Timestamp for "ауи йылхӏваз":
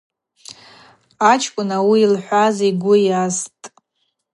1.77-2.57